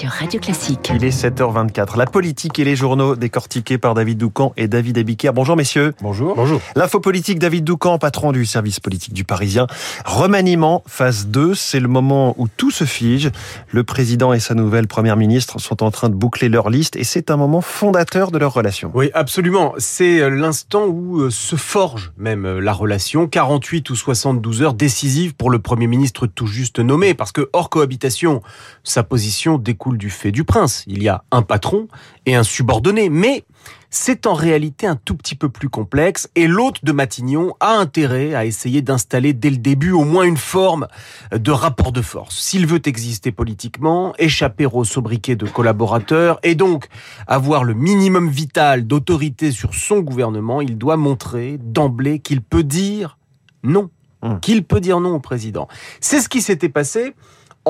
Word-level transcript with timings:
sur 0.00 0.08
Radio 0.08 0.40
Classique. 0.40 0.90
Il 0.94 1.04
est 1.04 1.10
7h24. 1.10 1.98
La 1.98 2.06
politique 2.06 2.58
et 2.58 2.64
les 2.64 2.74
journaux 2.74 3.16
décortiqués 3.16 3.76
par 3.76 3.92
David 3.92 4.16
Doucan 4.16 4.54
et 4.56 4.66
David 4.66 4.96
Abiker. 4.96 5.32
Bonjour 5.34 5.56
messieurs. 5.56 5.92
Bonjour. 6.00 6.36
Bonjour. 6.36 6.58
L'info 6.74 7.00
politique, 7.00 7.38
David 7.38 7.64
Doucan, 7.64 7.98
patron 7.98 8.32
du 8.32 8.46
service 8.46 8.80
politique 8.80 9.12
du 9.12 9.24
Parisien. 9.24 9.66
Remaniement, 10.06 10.82
phase 10.86 11.26
2, 11.26 11.54
c'est 11.54 11.80
le 11.80 11.88
moment 11.88 12.34
où 12.38 12.48
tout 12.48 12.70
se 12.70 12.84
fige. 12.84 13.30
Le 13.68 13.84
président 13.84 14.32
et 14.32 14.40
sa 14.40 14.54
nouvelle 14.54 14.86
première 14.86 15.18
ministre 15.18 15.60
sont 15.60 15.82
en 15.82 15.90
train 15.90 16.08
de 16.08 16.14
boucler 16.14 16.48
leur 16.48 16.70
liste 16.70 16.96
et 16.96 17.04
c'est 17.04 17.30
un 17.30 17.36
moment 17.36 17.60
fondateur 17.60 18.30
de 18.30 18.38
leur 18.38 18.54
relation. 18.54 18.90
Oui, 18.94 19.10
absolument. 19.12 19.74
C'est 19.76 20.30
l'instant 20.30 20.86
où 20.86 21.20
euh, 21.20 21.30
se 21.30 21.56
forge 21.56 22.12
même 22.16 22.46
euh, 22.46 22.58
la 22.58 22.72
relation. 22.72 23.26
48 23.26 23.90
ou 23.90 23.96
72 23.96 24.62
heures 24.62 24.72
décisives 24.72 25.34
pour 25.34 25.50
le 25.50 25.58
premier 25.58 25.88
ministre 25.88 26.26
tout 26.26 26.46
juste 26.46 26.78
nommé 26.78 27.12
parce 27.12 27.32
que 27.32 27.50
hors 27.52 27.68
cohabitation, 27.68 28.40
sa 28.82 29.02
position 29.02 29.58
découle 29.58 29.89
du 29.96 30.10
fait 30.10 30.32
du 30.32 30.44
prince. 30.44 30.84
Il 30.86 31.02
y 31.02 31.08
a 31.08 31.24
un 31.30 31.42
patron 31.42 31.88
et 32.26 32.34
un 32.34 32.42
subordonné, 32.42 33.08
mais 33.08 33.44
c'est 33.90 34.26
en 34.26 34.34
réalité 34.34 34.86
un 34.86 34.94
tout 34.94 35.16
petit 35.16 35.34
peu 35.34 35.48
plus 35.48 35.68
complexe 35.68 36.30
et 36.36 36.46
l'hôte 36.46 36.84
de 36.84 36.92
Matignon 36.92 37.54
a 37.58 37.72
intérêt 37.72 38.34
à 38.34 38.44
essayer 38.44 38.82
d'installer 38.82 39.32
dès 39.32 39.50
le 39.50 39.56
début 39.56 39.90
au 39.90 40.04
moins 40.04 40.22
une 40.22 40.36
forme 40.36 40.86
de 41.32 41.50
rapport 41.50 41.90
de 41.90 42.00
force. 42.00 42.38
S'il 42.38 42.66
veut 42.66 42.80
exister 42.84 43.32
politiquement, 43.32 44.14
échapper 44.18 44.66
au 44.66 44.84
sobriquet 44.84 45.34
de 45.34 45.46
collaborateurs 45.46 46.38
et 46.44 46.54
donc 46.54 46.86
avoir 47.26 47.64
le 47.64 47.74
minimum 47.74 48.28
vital 48.28 48.86
d'autorité 48.86 49.50
sur 49.50 49.74
son 49.74 50.00
gouvernement, 50.00 50.60
il 50.60 50.78
doit 50.78 50.96
montrer 50.96 51.58
d'emblée 51.60 52.20
qu'il 52.20 52.42
peut 52.42 52.64
dire 52.64 53.18
non. 53.64 53.90
Hum. 54.22 54.38
Qu'il 54.40 54.64
peut 54.64 54.80
dire 54.80 55.00
non 55.00 55.14
au 55.14 55.20
président. 55.20 55.66
C'est 56.00 56.20
ce 56.20 56.28
qui 56.28 56.42
s'était 56.42 56.68
passé 56.68 57.14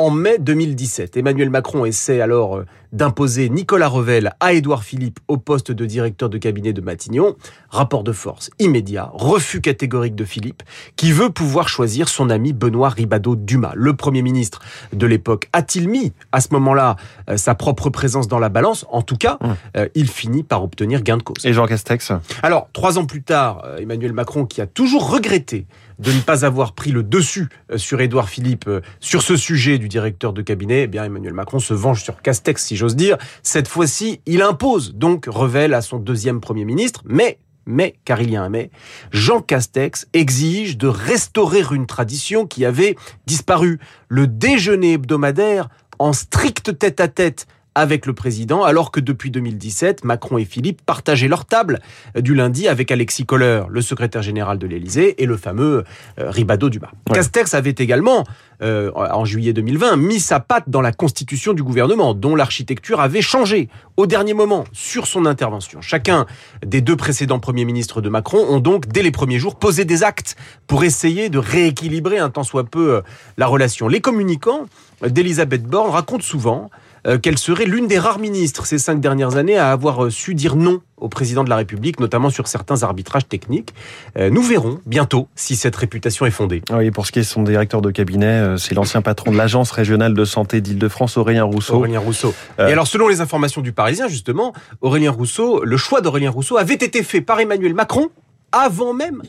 en 0.00 0.10
mai 0.10 0.38
2017. 0.38 1.18
Emmanuel 1.18 1.50
Macron 1.50 1.84
essaie 1.84 2.22
alors 2.22 2.56
euh, 2.56 2.64
d'imposer 2.92 3.50
Nicolas 3.50 3.88
Revel 3.88 4.32
à 4.40 4.54
Édouard 4.54 4.82
Philippe 4.82 5.20
au 5.28 5.36
poste 5.36 5.72
de 5.72 5.84
directeur 5.84 6.30
de 6.30 6.38
cabinet 6.38 6.72
de 6.72 6.80
Matignon. 6.80 7.36
Rapport 7.68 8.02
de 8.02 8.12
force 8.12 8.50
immédiat, 8.58 9.10
refus 9.12 9.60
catégorique 9.60 10.14
de 10.14 10.24
Philippe, 10.24 10.62
qui 10.96 11.12
veut 11.12 11.28
pouvoir 11.28 11.68
choisir 11.68 12.08
son 12.08 12.30
ami 12.30 12.54
Benoît 12.54 12.88
Ribado-Dumas. 12.88 13.72
Le 13.76 13.94
Premier 13.94 14.22
ministre 14.22 14.60
de 14.94 15.06
l'époque 15.06 15.48
a-t-il 15.52 15.88
mis 15.88 16.12
à 16.32 16.40
ce 16.40 16.48
moment-là 16.52 16.96
euh, 17.28 17.36
sa 17.36 17.54
propre 17.54 17.90
présence 17.90 18.26
dans 18.26 18.38
la 18.38 18.48
balance? 18.48 18.86
En 18.90 19.02
tout 19.02 19.16
cas, 19.16 19.36
hum. 19.42 19.54
euh, 19.76 19.88
il 19.94 20.08
finit 20.08 20.44
par 20.44 20.64
obtenir 20.64 21.02
gain 21.02 21.18
de 21.18 21.22
cause. 21.22 21.44
Et 21.44 21.52
Jean 21.52 21.66
Castex? 21.66 22.12
Alors, 22.42 22.70
trois 22.72 22.98
ans 22.98 23.04
plus 23.04 23.22
tard, 23.22 23.66
Emmanuel 23.78 24.14
Macron, 24.14 24.46
qui 24.46 24.62
a 24.62 24.66
toujours 24.66 25.10
regretté 25.10 25.66
de 25.98 26.10
ne 26.12 26.20
pas 26.20 26.46
avoir 26.46 26.72
pris 26.72 26.92
le 26.92 27.02
dessus 27.02 27.50
sur 27.76 28.00
Édouard 28.00 28.30
Philippe 28.30 28.70
sur 29.00 29.20
ce 29.20 29.36
sujet 29.36 29.76
du 29.76 29.89
directeur 29.90 30.32
de 30.32 30.40
cabinet, 30.40 30.84
eh 30.84 30.86
bien 30.86 31.04
Emmanuel 31.04 31.34
Macron 31.34 31.58
se 31.58 31.74
venge 31.74 32.02
sur 32.02 32.22
Castex, 32.22 32.64
si 32.64 32.76
j'ose 32.76 32.96
dire. 32.96 33.18
Cette 33.42 33.68
fois-ci, 33.68 34.22
il 34.24 34.40
impose 34.40 34.94
donc 34.94 35.26
Revel 35.26 35.74
à 35.74 35.82
son 35.82 35.98
deuxième 35.98 36.40
Premier 36.40 36.64
ministre, 36.64 37.02
mais 37.04 37.38
mais, 37.66 37.94
car 38.04 38.20
il 38.22 38.30
y 38.30 38.36
a 38.36 38.42
un 38.42 38.48
mais, 38.48 38.70
Jean 39.12 39.42
Castex 39.42 40.08
exige 40.12 40.78
de 40.78 40.88
restaurer 40.88 41.62
une 41.70 41.86
tradition 41.86 42.46
qui 42.46 42.64
avait 42.64 42.96
disparu, 43.26 43.78
le 44.08 44.26
déjeuner 44.26 44.94
hebdomadaire 44.94 45.68
en 45.98 46.12
strict 46.12 46.78
tête-à-tête 46.78 47.46
avec 47.74 48.06
le 48.06 48.12
président, 48.12 48.64
alors 48.64 48.90
que 48.90 49.00
depuis 49.00 49.30
2017, 49.30 50.04
Macron 50.04 50.38
et 50.38 50.44
Philippe 50.44 50.82
partageaient 50.82 51.28
leur 51.28 51.44
table 51.44 51.80
du 52.16 52.34
lundi 52.34 52.68
avec 52.68 52.90
Alexis 52.90 53.24
Kohler, 53.24 53.62
le 53.68 53.80
secrétaire 53.80 54.22
général 54.22 54.58
de 54.58 54.66
l'Élysée, 54.66 55.22
et 55.22 55.26
le 55.26 55.36
fameux 55.36 55.84
euh, 56.18 56.30
Ribado 56.30 56.68
Dumas. 56.68 56.90
Castex 57.12 57.54
avait 57.54 57.74
également, 57.78 58.24
euh, 58.62 58.90
en 58.94 59.24
juillet 59.24 59.52
2020, 59.52 59.96
mis 59.96 60.20
sa 60.20 60.40
patte 60.40 60.68
dans 60.68 60.80
la 60.80 60.92
constitution 60.92 61.52
du 61.52 61.62
gouvernement, 61.62 62.14
dont 62.14 62.34
l'architecture 62.34 63.00
avait 63.00 63.22
changé 63.22 63.68
au 63.96 64.06
dernier 64.06 64.34
moment 64.34 64.64
sur 64.72 65.06
son 65.06 65.26
intervention. 65.26 65.80
Chacun 65.80 66.26
des 66.64 66.80
deux 66.80 66.96
précédents 66.96 67.38
premiers 67.38 67.64
ministres 67.64 68.00
de 68.00 68.08
Macron 68.08 68.44
ont 68.48 68.60
donc, 68.60 68.88
dès 68.88 69.02
les 69.02 69.10
premiers 69.10 69.38
jours, 69.38 69.56
posé 69.56 69.84
des 69.84 70.02
actes 70.02 70.36
pour 70.66 70.84
essayer 70.84 71.28
de 71.28 71.38
rééquilibrer 71.38 72.18
un 72.18 72.30
tant 72.30 72.44
soit 72.44 72.64
peu 72.64 72.94
euh, 72.94 73.00
la 73.36 73.46
relation. 73.46 73.88
Les 73.88 74.00
communicants 74.00 74.66
d'Elisabeth 75.06 75.62
Borne 75.62 75.90
racontent 75.90 76.22
souvent 76.22 76.70
euh, 76.72 76.78
qu'elle 77.22 77.38
serait 77.38 77.64
l'une 77.64 77.86
des 77.86 77.98
rares 77.98 78.18
ministres 78.18 78.66
ces 78.66 78.78
cinq 78.78 79.00
dernières 79.00 79.36
années 79.36 79.56
à 79.56 79.72
avoir 79.72 80.04
euh, 80.04 80.10
su 80.10 80.34
dire 80.34 80.56
non 80.56 80.80
au 80.96 81.08
président 81.08 81.44
de 81.44 81.48
la 81.48 81.56
République, 81.56 81.98
notamment 81.98 82.28
sur 82.28 82.46
certains 82.46 82.82
arbitrages 82.82 83.26
techniques. 83.26 83.72
Euh, 84.18 84.28
nous 84.28 84.42
verrons 84.42 84.80
bientôt 84.84 85.28
si 85.34 85.56
cette 85.56 85.74
réputation 85.76 86.26
est 86.26 86.30
fondée. 86.30 86.62
Ah 86.70 86.76
oui, 86.76 86.90
pour 86.90 87.06
ce 87.06 87.12
qui 87.12 87.18
est 87.18 87.22
de 87.22 87.26
son 87.26 87.42
directeur 87.42 87.80
de 87.80 87.90
cabinet, 87.90 88.56
c'est 88.58 88.74
l'ancien 88.74 89.00
patron 89.00 89.30
de 89.30 89.36
l'Agence 89.36 89.70
régionale 89.70 90.12
de 90.12 90.24
santé 90.24 90.60
d'Île-de-France, 90.60 91.16
Aurélien 91.16 91.44
Rousseau. 91.44 91.76
Aurélien 91.76 92.00
Rousseau. 92.00 92.34
Et 92.58 92.62
alors, 92.62 92.86
selon 92.86 93.08
les 93.08 93.22
informations 93.22 93.62
du 93.62 93.72
Parisien, 93.72 94.08
justement, 94.08 94.52
Aurélien 94.82 95.10
Rousseau, 95.10 95.64
le 95.64 95.76
choix 95.78 96.02
d'Aurélien 96.02 96.30
Rousseau 96.30 96.58
avait 96.58 96.74
été 96.74 97.02
fait 97.02 97.22
par 97.22 97.40
Emmanuel 97.40 97.74
Macron 97.74 98.10
avant 98.52 98.92
même 98.92 99.22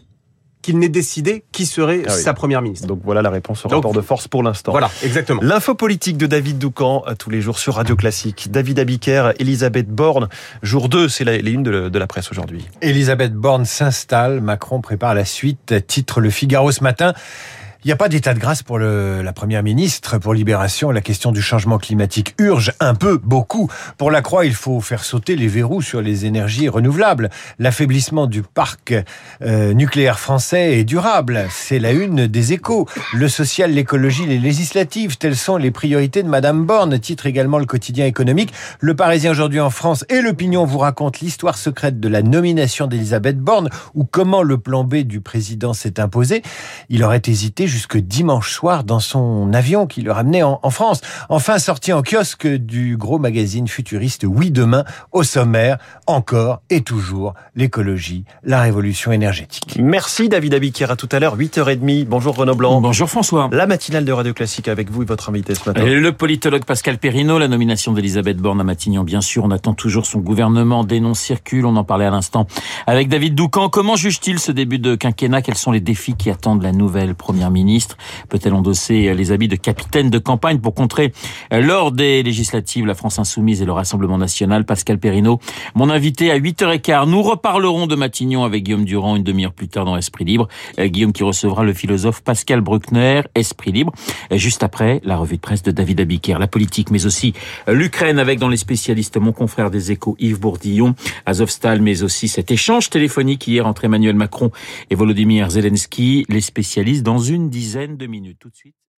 qu'il 0.61 0.79
n'ait 0.79 0.89
décidé 0.89 1.43
qui 1.51 1.65
serait 1.65 2.03
ah 2.07 2.09
sa 2.09 2.33
première 2.33 2.61
ministre. 2.61 2.87
Donc 2.87 3.01
voilà 3.03 3.21
la 3.21 3.29
réponse 3.29 3.65
au 3.65 3.69
rapport 3.69 3.93
de 3.93 4.01
force 4.01 4.27
pour 4.27 4.43
l'instant. 4.43 4.71
Voilà, 4.71 4.89
exactement. 5.03 5.41
L'info 5.41 5.75
politique 5.75 6.17
de 6.17 6.27
David 6.27 6.57
Doucan, 6.57 7.03
tous 7.17 7.29
les 7.29 7.41
jours 7.41 7.59
sur 7.59 7.75
Radio 7.75 7.95
Classique. 7.95 8.51
David 8.51 8.79
Abiker, 8.79 9.31
Elisabeth 9.39 9.89
Borne. 9.89 10.29
Jour 10.61 10.89
2, 10.89 11.09
c'est 11.09 11.23
les 11.23 11.51
unes 11.51 11.63
de 11.63 11.99
la 11.99 12.07
presse 12.07 12.31
aujourd'hui. 12.31 12.65
Elisabeth 12.81 13.33
Borne 13.33 13.65
s'installe, 13.65 14.41
Macron 14.41 14.81
prépare 14.81 15.15
la 15.15 15.25
suite, 15.25 15.85
titre 15.87 16.21
Le 16.21 16.29
Figaro 16.29 16.71
ce 16.71 16.83
matin. 16.83 17.13
Il 17.83 17.87
n'y 17.87 17.93
a 17.93 17.95
pas 17.95 18.09
d'état 18.09 18.35
de 18.35 18.39
grâce 18.39 18.61
pour 18.61 18.77
la 18.77 19.33
première 19.33 19.63
ministre. 19.63 20.19
Pour 20.19 20.35
Libération, 20.35 20.91
la 20.91 21.01
question 21.01 21.31
du 21.31 21.41
changement 21.41 21.79
climatique 21.79 22.35
urge 22.37 22.73
un 22.79 22.93
peu, 22.93 23.17
beaucoup. 23.17 23.71
Pour 23.97 24.11
la 24.11 24.21
Croix, 24.21 24.45
il 24.45 24.53
faut 24.53 24.81
faire 24.81 25.03
sauter 25.03 25.35
les 25.35 25.47
verrous 25.47 25.81
sur 25.81 25.99
les 25.99 26.27
énergies 26.27 26.69
renouvelables. 26.69 27.31
L'affaiblissement 27.57 28.27
du 28.27 28.43
parc 28.43 28.93
euh, 29.41 29.73
nucléaire 29.73 30.19
français 30.19 30.77
est 30.77 30.83
durable. 30.83 31.47
C'est 31.49 31.79
la 31.79 31.91
une 31.91 32.27
des 32.27 32.53
échos. 32.53 32.87
Le 33.13 33.27
social, 33.27 33.71
l'écologie, 33.71 34.27
les 34.27 34.37
législatives, 34.37 35.17
telles 35.17 35.35
sont 35.35 35.57
les 35.57 35.71
priorités 35.71 36.21
de 36.21 36.29
Madame 36.29 36.67
Borne. 36.67 36.99
Titre 36.99 37.25
également 37.25 37.57
le 37.57 37.65
quotidien 37.65 38.05
économique. 38.05 38.53
Le 38.79 38.93
Parisien 38.95 39.31
aujourd'hui 39.31 39.59
en 39.59 39.71
France 39.71 40.05
et 40.09 40.21
l'opinion 40.21 40.65
vous 40.65 40.77
racontent 40.77 41.17
l'histoire 41.19 41.57
secrète 41.57 41.99
de 41.99 42.07
la 42.07 42.21
nomination 42.21 42.85
d'Elisabeth 42.85 43.39
Borne 43.39 43.69
ou 43.95 44.03
comment 44.03 44.43
le 44.43 44.59
plan 44.59 44.83
B 44.83 44.97
du 44.97 45.19
président 45.19 45.73
s'est 45.73 45.99
imposé. 45.99 46.43
Il 46.89 47.03
aurait 47.03 47.23
hésité 47.25 47.70
jusque 47.71 47.97
dimanche 47.97 48.51
soir 48.51 48.83
dans 48.83 48.99
son 48.99 49.53
avion 49.53 49.87
qui 49.87 50.01
le 50.01 50.11
ramenait 50.11 50.43
en, 50.43 50.59
France. 50.69 51.01
Enfin, 51.29 51.57
sorti 51.57 51.93
en 51.93 52.01
kiosque 52.01 52.45
du 52.45 52.97
gros 52.97 53.17
magazine 53.17 53.67
futuriste 53.67 54.25
Oui 54.27 54.51
Demain, 54.51 54.83
au 55.11 55.23
sommaire, 55.23 55.77
encore 56.05 56.61
et 56.69 56.81
toujours, 56.81 57.33
l'écologie, 57.55 58.25
la 58.43 58.61
révolution 58.61 59.11
énergétique. 59.13 59.77
Merci 59.79 60.27
David 60.27 60.53
Abiquière, 60.53 60.91
à 60.91 60.95
tout 60.97 61.07
à 61.11 61.19
l'heure, 61.19 61.37
8h30. 61.37 62.05
Bonjour 62.05 62.35
Renaud 62.35 62.55
Blanc. 62.55 62.81
Bonjour 62.81 63.09
François. 63.09 63.49
La 63.53 63.65
matinale 63.65 64.03
de 64.03 64.11
Radio 64.11 64.33
Classique 64.33 64.67
avec 64.67 64.91
vous 64.91 65.03
et 65.03 65.05
votre 65.05 65.29
invité 65.29 65.55
ce 65.55 65.69
matin. 65.69 65.85
Le 65.85 66.11
politologue 66.11 66.65
Pascal 66.65 66.97
Perrineau, 66.97 67.39
la 67.39 67.47
nomination 67.47 67.93
d'Elisabeth 67.93 68.37
Borne 68.37 68.59
à 68.59 68.65
Matignon, 68.65 69.03
bien 69.03 69.21
sûr, 69.21 69.45
on 69.45 69.51
attend 69.51 69.73
toujours 69.73 70.05
son 70.05 70.19
gouvernement, 70.19 70.83
des 70.83 70.99
noms 70.99 71.13
circulent, 71.13 71.65
on 71.65 71.77
en 71.77 71.85
parlait 71.85 72.05
à 72.05 72.11
l'instant 72.11 72.47
avec 72.85 73.07
David 73.07 73.35
Doucan. 73.35 73.69
Comment 73.69 73.95
juge-t-il 73.95 74.39
ce 74.39 74.51
début 74.51 74.79
de 74.79 74.95
quinquennat? 74.95 75.41
Quels 75.41 75.55
sont 75.55 75.71
les 75.71 75.79
défis 75.79 76.15
qui 76.15 76.29
attendent 76.29 76.63
la 76.63 76.73
nouvelle 76.73 77.15
première 77.15 77.49
ministre? 77.49 77.60
Ministre 77.63 77.97
Peut-elle 78.29 78.53
endosser 78.53 79.13
les 79.13 79.31
habits 79.31 79.47
de 79.47 79.55
capitaine 79.55 80.09
de 80.09 80.17
campagne 80.17 80.59
pour 80.59 80.73
contrer 80.73 81.13
lors 81.51 81.91
des 81.91 82.23
législatives 82.23 82.85
la 82.85 82.95
France 82.95 83.19
Insoumise 83.19 83.61
et 83.61 83.65
le 83.65 83.71
Rassemblement 83.71 84.17
National? 84.17 84.65
Pascal 84.65 84.97
Perrineau, 84.97 85.39
mon 85.75 85.89
invité 85.89 86.31
à 86.31 86.39
8h15. 86.39 87.09
Nous 87.09 87.21
reparlerons 87.21 87.87
de 87.87 87.95
Matignon 87.95 88.43
avec 88.43 88.63
Guillaume 88.63 88.85
Durand 88.85 89.15
une 89.15 89.23
demi-heure 89.23 89.53
plus 89.53 89.67
tard 89.67 89.85
dans 89.85 89.97
Esprit 89.97 90.25
Libre. 90.25 90.47
Euh, 90.79 90.87
Guillaume 90.87 91.13
qui 91.13 91.23
recevra 91.23 91.63
le 91.63 91.73
philosophe 91.73 92.21
Pascal 92.21 92.61
Bruckner, 92.61 93.21
Esprit 93.35 93.71
Libre. 93.71 93.93
Juste 94.31 94.63
après, 94.63 95.01
la 95.03 95.17
revue 95.17 95.35
de 95.35 95.41
presse 95.41 95.63
de 95.63 95.71
David 95.71 96.01
Abiker, 96.01 96.39
la 96.39 96.47
politique, 96.47 96.89
mais 96.89 97.05
aussi 97.05 97.33
l'Ukraine 97.67 98.19
avec 98.19 98.39
dans 98.39 98.49
les 98.49 98.57
spécialistes 98.57 99.17
mon 99.17 99.31
confrère 99.31 99.69
des 99.69 99.91
échos 99.91 100.15
Yves 100.19 100.39
Bourdillon, 100.39 100.95
Azovstal, 101.25 101.81
mais 101.81 102.03
aussi 102.03 102.27
cet 102.27 102.49
échange 102.49 102.89
téléphonique 102.89 103.47
hier 103.47 103.67
entre 103.67 103.85
Emmanuel 103.85 104.15
Macron 104.15 104.51
et 104.89 104.95
Volodymyr 104.95 105.51
Zelensky, 105.51 106.25
les 106.29 106.41
spécialistes 106.41 107.03
dans 107.03 107.19
une 107.19 107.49
dizaine 107.51 107.97
de 107.97 108.07
minutes. 108.07 108.39
Tout 108.39 108.49
de 108.49 108.55
suite. 108.55 108.81